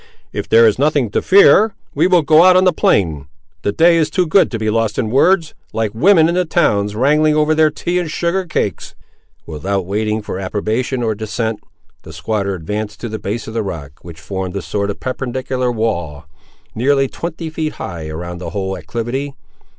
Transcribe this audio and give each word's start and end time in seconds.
"If 0.33 0.49
there 0.49 0.65
is 0.65 0.79
nothing 0.79 1.11
to 1.11 1.21
fear, 1.21 1.75
we 1.93 2.07
will 2.07 2.23
go 2.23 2.41
out 2.43 2.55
on 2.57 2.63
the 2.63 2.73
plain; 2.73 3.27
the 3.61 3.71
day 3.71 3.97
is 3.97 4.09
too 4.09 4.25
good 4.25 4.49
to 4.49 4.57
be 4.57 4.71
lost 4.71 4.97
in 4.97 5.11
words, 5.11 5.53
like 5.73 5.91
women 5.93 6.27
in 6.27 6.33
the 6.33 6.43
towns 6.43 6.95
wrangling 6.95 7.35
over 7.35 7.53
their 7.53 7.69
tea 7.69 7.99
and 7.99 8.09
sugared 8.09 8.49
cakes." 8.49 8.95
Without 9.45 9.85
waiting 9.85 10.23
for 10.23 10.39
approbation 10.39 11.03
or 11.03 11.13
dissent, 11.13 11.59
the 12.01 12.11
squatter 12.13 12.55
advanced 12.55 12.99
to 13.01 13.09
the 13.09 13.19
base 13.19 13.45
of 13.47 13.53
the 13.53 13.61
rock, 13.61 13.99
which 14.01 14.19
formed 14.19 14.55
a 14.55 14.63
sort 14.63 14.89
of 14.89 14.99
perpendicular 14.99 15.71
wall, 15.71 16.25
nearly 16.73 17.07
twenty 17.07 17.51
feet 17.51 17.73
high 17.73 18.07
around 18.07 18.39
the 18.39 18.49
whole 18.49 18.75
acclivity. 18.75 19.35